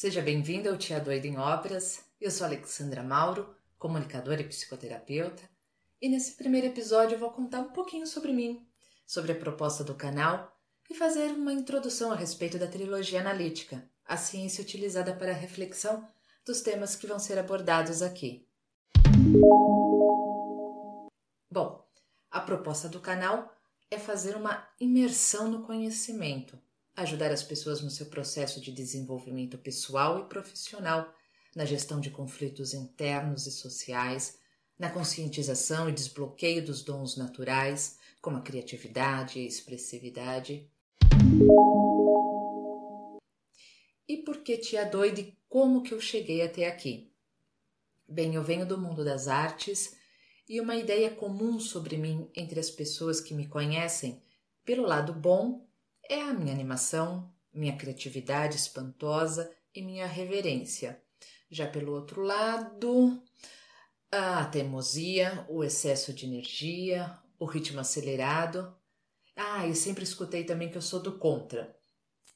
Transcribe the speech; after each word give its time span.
Seja 0.00 0.22
bem-vindo 0.22 0.70
ao 0.70 0.78
Tia 0.78 0.98
Doida 0.98 1.26
em 1.26 1.36
Obras. 1.36 2.02
Eu 2.18 2.30
sou 2.30 2.46
Alexandra 2.46 3.02
Mauro, 3.02 3.54
comunicadora 3.78 4.40
e 4.40 4.48
psicoterapeuta, 4.48 5.42
e 6.00 6.08
nesse 6.08 6.36
primeiro 6.36 6.68
episódio 6.68 7.16
eu 7.16 7.18
vou 7.18 7.30
contar 7.30 7.60
um 7.60 7.68
pouquinho 7.68 8.06
sobre 8.06 8.32
mim, 8.32 8.66
sobre 9.06 9.32
a 9.32 9.34
proposta 9.34 9.84
do 9.84 9.94
canal 9.94 10.58
e 10.88 10.94
fazer 10.94 11.26
uma 11.32 11.52
introdução 11.52 12.12
a 12.12 12.14
respeito 12.14 12.58
da 12.58 12.66
trilogia 12.66 13.20
analítica, 13.20 13.86
a 14.06 14.16
ciência 14.16 14.62
utilizada 14.62 15.14
para 15.14 15.32
a 15.32 15.34
reflexão 15.34 16.08
dos 16.46 16.62
temas 16.62 16.96
que 16.96 17.06
vão 17.06 17.18
ser 17.18 17.38
abordados 17.38 18.00
aqui. 18.00 18.48
Bom, 21.52 21.86
a 22.30 22.40
proposta 22.40 22.88
do 22.88 23.00
canal 23.00 23.54
é 23.90 23.98
fazer 23.98 24.34
uma 24.34 24.66
imersão 24.80 25.50
no 25.50 25.62
conhecimento, 25.62 26.58
ajudar 27.00 27.30
as 27.30 27.42
pessoas 27.42 27.80
no 27.80 27.90
seu 27.90 28.06
processo 28.06 28.60
de 28.60 28.72
desenvolvimento 28.72 29.58
pessoal 29.58 30.18
e 30.20 30.28
profissional, 30.28 31.14
na 31.54 31.64
gestão 31.64 32.00
de 32.00 32.10
conflitos 32.10 32.74
internos 32.74 33.46
e 33.46 33.50
sociais, 33.50 34.38
na 34.78 34.90
conscientização 34.90 35.88
e 35.88 35.92
desbloqueio 35.92 36.64
dos 36.64 36.82
dons 36.82 37.16
naturais, 37.16 37.98
como 38.20 38.38
a 38.38 38.42
criatividade 38.42 39.38
e 39.38 39.42
a 39.42 39.46
expressividade. 39.46 40.70
E 44.08 44.16
por 44.18 44.38
que 44.38 44.56
tia 44.58 44.84
doida 44.84 45.20
e 45.20 45.36
como 45.48 45.82
que 45.82 45.92
eu 45.92 46.00
cheguei 46.00 46.42
até 46.42 46.66
aqui? 46.66 47.12
Bem, 48.08 48.34
eu 48.34 48.42
venho 48.42 48.66
do 48.66 48.76
mundo 48.76 49.04
das 49.04 49.28
artes 49.28 49.96
e 50.48 50.60
uma 50.60 50.74
ideia 50.74 51.10
comum 51.10 51.60
sobre 51.60 51.96
mim 51.96 52.28
entre 52.34 52.58
as 52.58 52.70
pessoas 52.70 53.20
que 53.20 53.32
me 53.32 53.46
conhecem, 53.46 54.20
pelo 54.64 54.82
lado 54.82 55.12
bom, 55.12 55.64
é 56.10 56.22
a 56.22 56.34
minha 56.34 56.52
animação, 56.52 57.32
minha 57.54 57.76
criatividade 57.76 58.56
espantosa 58.56 59.48
e 59.72 59.80
minha 59.80 60.08
reverência. 60.08 61.00
Já 61.48 61.68
pelo 61.68 61.92
outro 61.92 62.20
lado, 62.20 63.22
a 64.10 64.44
teimosia, 64.46 65.46
o 65.48 65.62
excesso 65.62 66.12
de 66.12 66.26
energia, 66.26 67.16
o 67.38 67.44
ritmo 67.44 67.78
acelerado. 67.78 68.74
Ah, 69.36 69.68
e 69.68 69.74
sempre 69.76 70.02
escutei 70.02 70.42
também 70.42 70.68
que 70.68 70.76
eu 70.76 70.82
sou 70.82 71.00
do 71.00 71.16
contra. 71.16 71.76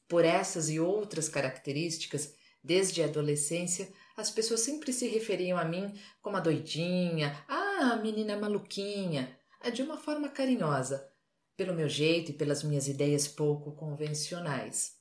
Por 0.07 0.23
essas 0.23 0.69
e 0.69 0.79
outras 0.79 1.27
características, 1.27 2.33
desde 2.63 3.03
a 3.03 3.05
adolescência, 3.05 3.91
as 4.15 4.31
pessoas 4.31 4.61
sempre 4.61 4.93
se 4.93 5.05
referiam 5.09 5.57
a 5.57 5.65
mim 5.65 5.93
como 6.21 6.37
a 6.37 6.39
doidinha, 6.39 7.43
ah, 7.49 7.97
menina 7.97 8.37
maluquinha, 8.37 9.37
de 9.73 9.81
uma 9.81 9.97
forma 9.97 10.29
carinhosa, 10.29 11.11
pelo 11.57 11.73
meu 11.73 11.87
jeito 11.87 12.31
e 12.31 12.33
pelas 12.33 12.63
minhas 12.63 12.87
ideias 12.87 13.27
pouco 13.27 13.71
convencionais. 13.71 14.93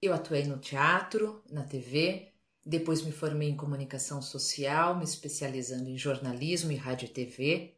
Eu 0.00 0.14
atuei 0.14 0.44
no 0.44 0.58
teatro, 0.58 1.42
na 1.50 1.62
TV, 1.62 2.32
depois 2.64 3.02
me 3.02 3.12
formei 3.12 3.48
em 3.48 3.56
comunicação 3.56 4.20
social, 4.22 4.96
me 4.96 5.04
especializando 5.04 5.88
em 5.88 5.96
jornalismo 5.96 6.70
e 6.70 6.76
rádio 6.76 7.06
e 7.06 7.08
TV. 7.08 7.76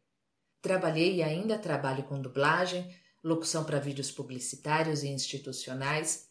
Trabalhei 0.61 1.15
e 1.15 1.23
ainda 1.23 1.57
trabalho 1.57 2.03
com 2.03 2.21
dublagem, 2.21 2.95
locução 3.23 3.63
para 3.63 3.79
vídeos 3.79 4.11
publicitários 4.11 5.03
e 5.03 5.07
institucionais, 5.07 6.29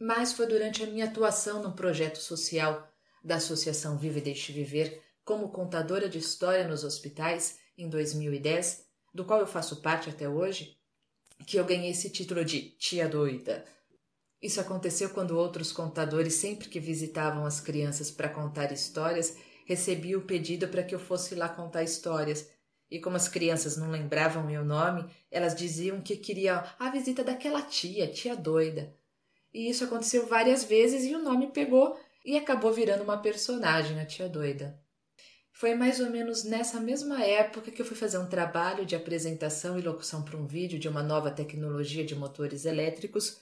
mas 0.00 0.32
foi 0.32 0.46
durante 0.46 0.82
a 0.82 0.86
minha 0.86 1.06
atuação 1.06 1.62
no 1.62 1.72
projeto 1.72 2.18
social 2.18 2.88
da 3.22 3.36
Associação 3.36 3.98
Vive 3.98 4.20
e 4.20 4.22
Deixe 4.22 4.52
Viver 4.52 5.02
como 5.24 5.50
contadora 5.50 6.08
de 6.08 6.18
história 6.18 6.66
nos 6.66 6.84
hospitais 6.84 7.58
em 7.76 7.88
2010, 7.88 8.86
do 9.12 9.24
qual 9.24 9.40
eu 9.40 9.46
faço 9.46 9.82
parte 9.82 10.08
até 10.08 10.28
hoje, 10.28 10.77
que 11.46 11.56
eu 11.56 11.64
ganhei 11.64 11.90
esse 11.90 12.10
título 12.10 12.44
de 12.44 12.70
tia 12.78 13.08
doida. 13.08 13.64
Isso 14.40 14.60
aconteceu 14.60 15.10
quando 15.10 15.36
outros 15.36 15.72
contadores, 15.72 16.34
sempre 16.34 16.68
que 16.68 16.78
visitavam 16.78 17.44
as 17.44 17.60
crianças 17.60 18.10
para 18.10 18.28
contar 18.28 18.70
histórias, 18.72 19.36
recebiam 19.64 20.20
o 20.20 20.24
pedido 20.24 20.68
para 20.68 20.82
que 20.82 20.94
eu 20.94 20.98
fosse 20.98 21.34
lá 21.34 21.48
contar 21.48 21.82
histórias. 21.82 22.48
E 22.90 23.00
como 23.00 23.16
as 23.16 23.28
crianças 23.28 23.76
não 23.76 23.90
lembravam 23.90 24.46
meu 24.46 24.64
nome, 24.64 25.04
elas 25.30 25.54
diziam 25.54 26.00
que 26.00 26.16
queriam 26.16 26.62
a 26.78 26.90
visita 26.90 27.22
daquela 27.24 27.62
tia, 27.62 28.06
tia 28.06 28.36
doida. 28.36 28.94
E 29.52 29.68
isso 29.68 29.84
aconteceu 29.84 30.26
várias 30.26 30.64
vezes 30.64 31.04
e 31.04 31.14
o 31.14 31.22
nome 31.22 31.48
pegou 31.48 31.98
e 32.24 32.36
acabou 32.36 32.72
virando 32.72 33.02
uma 33.02 33.18
personagem, 33.18 34.00
a 34.00 34.06
tia 34.06 34.28
doida. 34.28 34.78
Foi 35.58 35.74
mais 35.74 35.98
ou 35.98 36.08
menos 36.08 36.44
nessa 36.44 36.78
mesma 36.78 37.20
época 37.24 37.72
que 37.72 37.82
eu 37.82 37.84
fui 37.84 37.96
fazer 37.96 38.16
um 38.18 38.28
trabalho 38.28 38.86
de 38.86 38.94
apresentação 38.94 39.76
e 39.76 39.82
locução 39.82 40.22
para 40.22 40.36
um 40.36 40.46
vídeo 40.46 40.78
de 40.78 40.88
uma 40.88 41.02
nova 41.02 41.32
tecnologia 41.32 42.04
de 42.04 42.14
motores 42.14 42.64
elétricos. 42.64 43.40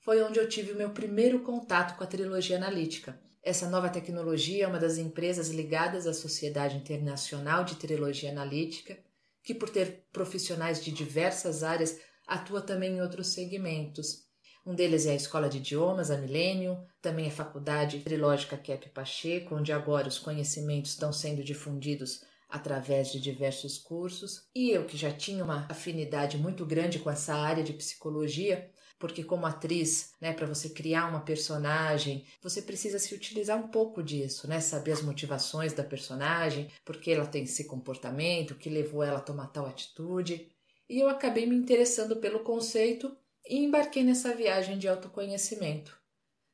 Foi 0.00 0.22
onde 0.22 0.38
eu 0.38 0.46
tive 0.46 0.72
o 0.72 0.76
meu 0.76 0.90
primeiro 0.90 1.40
contato 1.40 1.96
com 1.96 2.04
a 2.04 2.06
trilogia 2.06 2.58
analítica. 2.58 3.18
Essa 3.42 3.70
nova 3.70 3.88
tecnologia 3.88 4.64
é 4.64 4.68
uma 4.68 4.78
das 4.78 4.98
empresas 4.98 5.48
ligadas 5.48 6.06
à 6.06 6.12
Sociedade 6.12 6.76
Internacional 6.76 7.64
de 7.64 7.76
Trilogia 7.76 8.30
Analítica, 8.30 8.98
que, 9.42 9.54
por 9.54 9.70
ter 9.70 10.04
profissionais 10.12 10.84
de 10.84 10.92
diversas 10.92 11.62
áreas, 11.62 11.98
atua 12.26 12.60
também 12.60 12.96
em 12.96 13.00
outros 13.00 13.28
segmentos. 13.28 14.25
Um 14.66 14.74
deles 14.74 15.06
é 15.06 15.12
a 15.12 15.14
Escola 15.14 15.48
de 15.48 15.58
Idiomas, 15.58 16.10
a 16.10 16.18
Milênio, 16.18 16.84
também 17.00 17.28
a 17.28 17.30
Faculdade 17.30 18.00
Trilógica 18.00 18.56
Kep 18.56 18.88
Pacheco, 18.88 19.54
onde 19.54 19.72
agora 19.72 20.08
os 20.08 20.18
conhecimentos 20.18 20.90
estão 20.90 21.12
sendo 21.12 21.44
difundidos 21.44 22.24
através 22.48 23.12
de 23.12 23.20
diversos 23.20 23.78
cursos. 23.78 24.48
E 24.52 24.70
eu, 24.70 24.84
que 24.84 24.96
já 24.96 25.12
tinha 25.12 25.44
uma 25.44 25.68
afinidade 25.70 26.36
muito 26.36 26.66
grande 26.66 26.98
com 26.98 27.08
essa 27.08 27.36
área 27.36 27.62
de 27.62 27.74
psicologia, 27.74 28.68
porque 28.98 29.22
como 29.22 29.46
atriz, 29.46 30.14
né, 30.20 30.32
para 30.32 30.48
você 30.48 30.68
criar 30.70 31.06
uma 31.08 31.20
personagem, 31.20 32.24
você 32.42 32.60
precisa 32.60 32.98
se 32.98 33.14
utilizar 33.14 33.56
um 33.56 33.68
pouco 33.68 34.02
disso, 34.02 34.48
né, 34.48 34.58
saber 34.58 34.90
as 34.92 35.02
motivações 35.02 35.74
da 35.74 35.84
personagem, 35.84 36.72
porque 36.84 37.12
ela 37.12 37.26
tem 37.26 37.44
esse 37.44 37.66
comportamento, 37.66 38.50
o 38.50 38.56
que 38.56 38.68
levou 38.68 39.04
ela 39.04 39.18
a 39.18 39.22
tomar 39.22 39.46
tal 39.46 39.64
atitude. 39.64 40.50
E 40.88 40.98
eu 40.98 41.08
acabei 41.08 41.46
me 41.46 41.54
interessando 41.54 42.16
pelo 42.16 42.40
conceito 42.40 43.16
e 43.48 43.58
embarquei 43.58 44.02
nessa 44.02 44.34
viagem 44.34 44.78
de 44.78 44.88
autoconhecimento. 44.88 45.96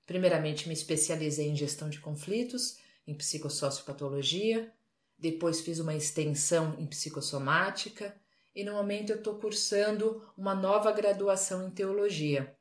Primeiramente, 0.07 0.69
me 0.69 0.75
especializei 0.75 1.49
em 1.49 1.57
gestão 1.57 1.89
de 1.89 2.01
conflitos, 2.01 2.79
em 3.07 3.15
psicossociopatologia, 3.15 4.73
depois 5.19 5.61
fiz 5.61 5.79
uma 5.79 5.95
extensão 5.95 6.75
em 6.79 6.87
psicossomática 6.87 8.15
e 8.55 8.65
no 8.65 8.73
momento 8.73 9.11
eu 9.11 9.17
estou 9.17 9.37
cursando 9.37 10.23
uma 10.37 10.55
nova 10.55 10.91
graduação 10.91 11.67
em 11.67 11.71
teologia, 11.71 12.55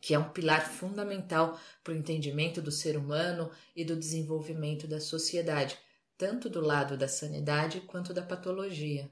que 0.00 0.12
é 0.12 0.18
um 0.18 0.30
pilar 0.30 0.68
fundamental 0.68 1.58
para 1.82 1.92
o 1.92 1.96
entendimento 1.96 2.60
do 2.60 2.72
ser 2.72 2.96
humano 2.96 3.50
e 3.74 3.84
do 3.84 3.96
desenvolvimento 3.96 4.86
da 4.88 5.00
sociedade, 5.00 5.78
tanto 6.18 6.50
do 6.50 6.60
lado 6.60 6.96
da 6.96 7.06
sanidade 7.06 7.80
quanto 7.82 8.12
da 8.12 8.22
patologia. 8.22 9.08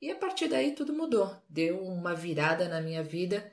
E 0.00 0.10
a 0.10 0.16
partir 0.16 0.48
daí 0.48 0.74
tudo 0.74 0.92
mudou, 0.92 1.34
deu 1.48 1.82
uma 1.82 2.14
virada 2.14 2.68
na 2.68 2.80
minha 2.80 3.02
vida 3.02 3.50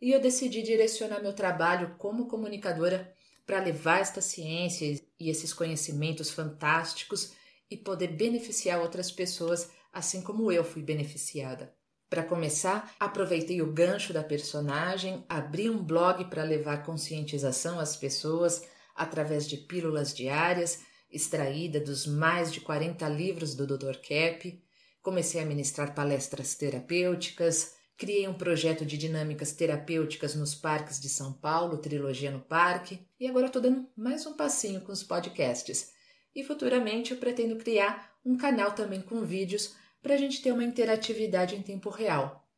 e 0.00 0.12
eu 0.12 0.20
decidi 0.20 0.62
direcionar 0.62 1.20
meu 1.20 1.32
trabalho 1.32 1.96
como 1.98 2.28
comunicadora 2.28 3.12
para 3.46 3.60
levar 3.60 4.00
esta 4.00 4.20
ciência 4.20 5.00
e 5.18 5.30
esses 5.30 5.52
conhecimentos 5.52 6.30
fantásticos 6.30 7.32
e 7.70 7.76
poder 7.76 8.08
beneficiar 8.08 8.80
outras 8.80 9.10
pessoas, 9.10 9.70
assim 9.92 10.22
como 10.22 10.52
eu 10.52 10.62
fui 10.62 10.82
beneficiada. 10.82 11.74
Para 12.08 12.22
começar, 12.22 12.94
aproveitei 12.98 13.60
o 13.60 13.72
gancho 13.72 14.12
da 14.12 14.22
personagem, 14.22 15.24
abri 15.28 15.68
um 15.68 15.82
blog 15.82 16.24
para 16.26 16.42
levar 16.42 16.82
conscientização 16.82 17.78
às 17.78 17.96
pessoas 17.96 18.62
através 18.94 19.46
de 19.48 19.58
pílulas 19.58 20.14
diárias, 20.14 20.80
extraída 21.10 21.78
dos 21.78 22.06
mais 22.06 22.52
de 22.52 22.60
40 22.60 23.06
livros 23.08 23.54
do 23.54 23.66
Dr. 23.66 23.98
Kep. 23.98 24.62
Comecei 25.02 25.40
a 25.40 25.46
ministrar 25.46 25.94
palestras 25.94 26.54
terapêuticas, 26.54 27.77
Criei 27.98 28.28
um 28.28 28.34
projeto 28.34 28.86
de 28.86 28.96
dinâmicas 28.96 29.50
terapêuticas 29.50 30.36
nos 30.36 30.54
parques 30.54 31.00
de 31.00 31.08
São 31.08 31.32
Paulo, 31.32 31.78
Trilogia 31.78 32.30
no 32.30 32.38
Parque, 32.38 33.04
e 33.18 33.26
agora 33.26 33.46
estou 33.46 33.60
dando 33.60 33.88
mais 33.96 34.24
um 34.24 34.34
passinho 34.34 34.80
com 34.82 34.92
os 34.92 35.02
podcasts. 35.02 35.92
E 36.32 36.44
futuramente 36.44 37.10
eu 37.10 37.18
pretendo 37.18 37.56
criar 37.56 38.16
um 38.24 38.36
canal 38.36 38.70
também 38.70 39.02
com 39.02 39.24
vídeos 39.24 39.74
para 40.00 40.14
a 40.14 40.16
gente 40.16 40.40
ter 40.40 40.52
uma 40.52 40.62
interatividade 40.62 41.56
em 41.56 41.60
tempo 41.60 41.90
real. 41.90 42.48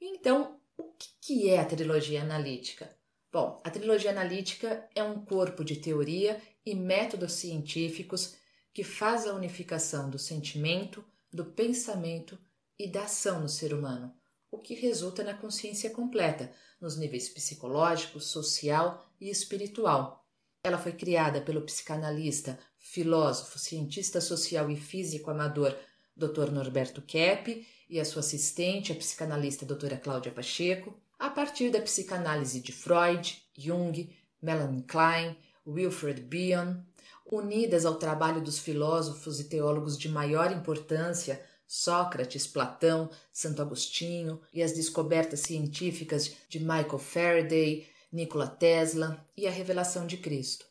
Então, 0.00 0.60
o 0.78 0.84
que 1.20 1.50
é 1.50 1.58
a 1.58 1.64
trilogia 1.64 2.22
analítica? 2.22 2.96
Bom, 3.32 3.60
a 3.64 3.70
trilogia 3.70 4.12
analítica 4.12 4.88
é 4.94 5.02
um 5.02 5.24
corpo 5.24 5.64
de 5.64 5.80
teoria 5.80 6.40
e 6.64 6.76
métodos 6.76 7.32
científicos 7.32 8.36
que 8.72 8.84
faz 8.84 9.26
a 9.26 9.34
unificação 9.34 10.08
do 10.08 10.16
sentimento, 10.16 11.04
do 11.32 11.44
pensamento 11.44 12.38
e 12.82 12.88
da 12.88 13.04
ação 13.04 13.40
no 13.40 13.48
ser 13.48 13.72
humano, 13.72 14.12
o 14.50 14.58
que 14.58 14.74
resulta 14.74 15.22
na 15.22 15.34
consciência 15.34 15.88
completa, 15.88 16.50
nos 16.80 16.98
níveis 16.98 17.28
psicológico, 17.28 18.18
social 18.18 19.06
e 19.20 19.30
espiritual. 19.30 20.26
Ela 20.64 20.76
foi 20.76 20.90
criada 20.90 21.40
pelo 21.40 21.62
psicanalista, 21.62 22.58
filósofo, 22.80 23.56
cientista 23.56 24.20
social 24.20 24.68
e 24.68 24.74
físico 24.74 25.30
amador 25.30 25.78
Dr. 26.16 26.50
Norberto 26.50 27.00
Kepp 27.02 27.64
e 27.88 28.00
a 28.00 28.04
sua 28.04 28.18
assistente, 28.18 28.90
a 28.90 28.96
psicanalista 28.96 29.64
doutora 29.64 29.96
Cláudia 29.96 30.32
Pacheco, 30.32 31.00
a 31.20 31.30
partir 31.30 31.70
da 31.70 31.80
psicanálise 31.80 32.60
de 32.60 32.72
Freud, 32.72 33.40
Jung, 33.56 34.12
Melanie 34.42 34.82
Klein, 34.82 35.36
Wilfred 35.64 36.20
Bion, 36.20 36.78
unidas 37.30 37.86
ao 37.86 37.94
trabalho 37.94 38.40
dos 38.40 38.58
filósofos 38.58 39.38
e 39.38 39.44
teólogos 39.44 39.96
de 39.96 40.08
maior 40.08 40.50
importância, 40.50 41.40
Sócrates, 41.74 42.46
Platão, 42.46 43.08
Santo 43.32 43.62
Agostinho 43.62 44.42
e 44.52 44.62
as 44.62 44.72
descobertas 44.72 45.40
científicas 45.40 46.30
de 46.46 46.60
Michael 46.60 46.98
Faraday, 46.98 47.86
Nikola 48.12 48.46
Tesla 48.46 49.26
e 49.34 49.46
a 49.46 49.50
revelação 49.50 50.06
de 50.06 50.18
Cristo. 50.18 50.66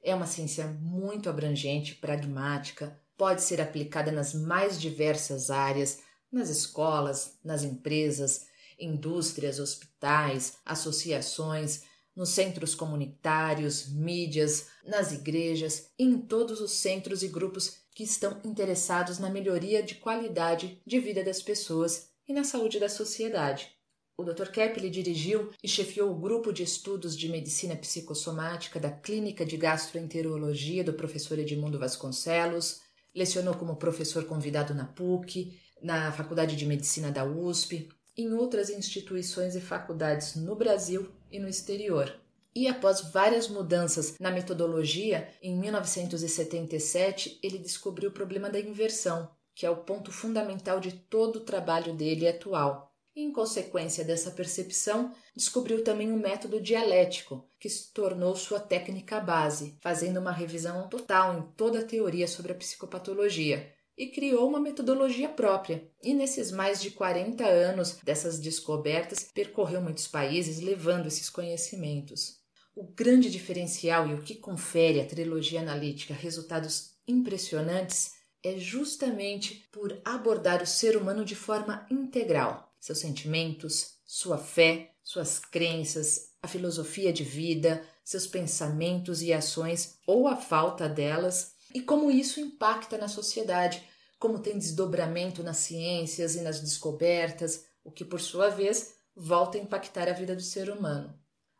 É 0.00 0.14
uma 0.14 0.28
ciência 0.28 0.68
muito 0.80 1.28
abrangente, 1.28 1.96
pragmática, 1.96 2.96
pode 3.16 3.42
ser 3.42 3.60
aplicada 3.60 4.12
nas 4.12 4.32
mais 4.32 4.80
diversas 4.80 5.50
áreas, 5.50 5.98
nas 6.30 6.48
escolas, 6.48 7.36
nas 7.42 7.64
empresas, 7.64 8.46
indústrias, 8.78 9.58
hospitais, 9.58 10.58
associações, 10.64 11.82
nos 12.14 12.28
centros 12.28 12.76
comunitários, 12.76 13.88
mídias, 13.88 14.68
nas 14.86 15.10
igrejas 15.10 15.88
em 15.98 16.16
todos 16.16 16.60
os 16.60 16.70
centros 16.70 17.24
e 17.24 17.28
grupos 17.28 17.82
que 17.94 18.02
estão 18.02 18.40
interessados 18.44 19.18
na 19.18 19.30
melhoria 19.30 19.82
de 19.82 19.94
qualidade 19.94 20.82
de 20.84 20.98
vida 20.98 21.22
das 21.22 21.40
pessoas 21.40 22.08
e 22.26 22.32
na 22.32 22.42
saúde 22.42 22.80
da 22.80 22.88
sociedade. 22.88 23.72
O 24.16 24.24
Dr. 24.24 24.50
Keppel 24.50 24.90
dirigiu 24.90 25.50
e 25.62 25.68
chefiou 25.68 26.10
o 26.10 26.18
grupo 26.18 26.52
de 26.52 26.62
estudos 26.62 27.16
de 27.16 27.28
medicina 27.28 27.74
psicossomática 27.76 28.78
da 28.78 28.90
Clínica 28.90 29.44
de 29.44 29.56
Gastroenterologia 29.56 30.84
do 30.84 30.92
professor 30.92 31.38
Edmundo 31.38 31.78
Vasconcelos, 31.78 32.80
lecionou 33.14 33.54
como 33.54 33.76
professor 33.76 34.24
convidado 34.24 34.74
na 34.74 34.84
PUC, 34.84 35.58
na 35.82 36.12
Faculdade 36.12 36.56
de 36.56 36.66
Medicina 36.66 37.10
da 37.10 37.24
USP, 37.24 37.88
em 38.16 38.32
outras 38.32 38.70
instituições 38.70 39.56
e 39.56 39.60
faculdades 39.60 40.36
no 40.36 40.54
Brasil 40.54 41.08
e 41.30 41.38
no 41.38 41.48
exterior. 41.48 42.23
E 42.56 42.68
após 42.68 43.00
várias 43.00 43.48
mudanças 43.48 44.16
na 44.20 44.30
metodologia, 44.30 45.28
em 45.42 45.58
1977 45.58 47.40
ele 47.42 47.58
descobriu 47.58 48.10
o 48.10 48.12
problema 48.12 48.48
da 48.48 48.60
inversão, 48.60 49.28
que 49.54 49.66
é 49.66 49.70
o 49.70 49.78
ponto 49.84 50.12
fundamental 50.12 50.78
de 50.78 50.92
todo 50.92 51.36
o 51.36 51.44
trabalho 51.44 51.92
dele 51.94 52.28
atual. 52.28 52.94
E, 53.16 53.22
em 53.22 53.32
consequência 53.32 54.04
dessa 54.04 54.30
percepção, 54.30 55.12
descobriu 55.34 55.82
também 55.82 56.12
o 56.12 56.14
um 56.14 56.18
método 56.18 56.60
dialético, 56.60 57.48
que 57.58 57.68
se 57.68 57.92
tornou 57.92 58.36
sua 58.36 58.60
técnica 58.60 59.20
base, 59.20 59.76
fazendo 59.80 60.18
uma 60.18 60.32
revisão 60.32 60.88
total 60.88 61.36
em 61.38 61.42
toda 61.56 61.80
a 61.80 61.84
teoria 61.84 62.26
sobre 62.26 62.52
a 62.52 62.56
psicopatologia, 62.56 63.72
e 63.96 64.08
criou 64.08 64.48
uma 64.48 64.60
metodologia 64.60 65.28
própria. 65.28 65.88
E 66.02 66.12
nesses 66.12 66.50
mais 66.50 66.82
de 66.82 66.90
40 66.90 67.44
anos 67.44 67.98
dessas 68.02 68.40
descobertas, 68.40 69.30
percorreu 69.32 69.80
muitos 69.80 70.08
países 70.08 70.60
levando 70.60 71.06
esses 71.06 71.30
conhecimentos. 71.30 72.43
O 72.76 72.82
grande 72.82 73.30
diferencial 73.30 74.08
e 74.08 74.14
o 74.14 74.22
que 74.22 74.34
confere 74.34 75.00
à 75.00 75.06
trilogia 75.06 75.60
analítica 75.60 76.12
resultados 76.12 76.94
impressionantes 77.06 78.14
é 78.42 78.58
justamente 78.58 79.68
por 79.70 80.00
abordar 80.04 80.60
o 80.60 80.66
ser 80.66 80.96
humano 80.96 81.24
de 81.24 81.36
forma 81.36 81.86
integral, 81.88 82.74
seus 82.80 82.98
sentimentos, 82.98 83.94
sua 84.04 84.38
fé, 84.38 84.92
suas 85.04 85.38
crenças, 85.38 86.32
a 86.42 86.48
filosofia 86.48 87.12
de 87.12 87.22
vida, 87.22 87.82
seus 88.04 88.26
pensamentos 88.26 89.22
e 89.22 89.32
ações 89.32 89.96
ou 90.06 90.26
a 90.26 90.36
falta 90.36 90.88
delas 90.88 91.54
e 91.72 91.80
como 91.80 92.10
isso 92.10 92.40
impacta 92.40 92.98
na 92.98 93.08
sociedade, 93.08 93.82
como 94.18 94.40
tem 94.40 94.58
desdobramento 94.58 95.42
nas 95.42 95.58
ciências 95.58 96.34
e 96.34 96.40
nas 96.40 96.60
descobertas, 96.60 97.66
o 97.84 97.90
que 97.90 98.04
por 98.04 98.20
sua 98.20 98.48
vez 98.48 98.94
volta 99.14 99.58
a 99.58 99.60
impactar 99.60 100.08
a 100.08 100.12
vida 100.12 100.34
do 100.34 100.42
ser 100.42 100.70
humano. 100.70 101.16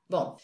Bom, 0.09 0.39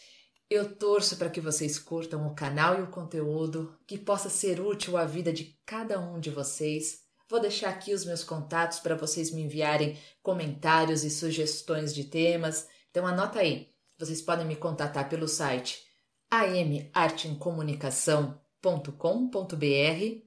eu 0.51 0.75
torço 0.75 1.15
para 1.15 1.29
que 1.29 1.39
vocês 1.39 1.79
curtam 1.79 2.27
o 2.27 2.35
canal 2.35 2.77
e 2.77 2.81
o 2.81 2.91
conteúdo, 2.91 3.73
que 3.87 3.97
possa 3.97 4.29
ser 4.29 4.59
útil 4.59 4.97
à 4.97 5.05
vida 5.05 5.31
de 5.31 5.57
cada 5.65 5.97
um 5.99 6.19
de 6.19 6.29
vocês. 6.29 7.03
Vou 7.29 7.39
deixar 7.39 7.69
aqui 7.69 7.93
os 7.93 8.05
meus 8.05 8.23
contatos 8.23 8.79
para 8.79 8.95
vocês 8.95 9.31
me 9.31 9.41
enviarem 9.41 9.97
comentários 10.21 11.05
e 11.05 11.09
sugestões 11.09 11.95
de 11.95 12.03
temas. 12.03 12.67
Então 12.89 13.07
anota 13.07 13.39
aí. 13.39 13.71
Vocês 13.97 14.21
podem 14.21 14.45
me 14.45 14.57
contatar 14.57 15.07
pelo 15.07 15.27
site 15.27 15.81
amartemcomunicação.com 16.29 18.41
com.br 18.61 20.21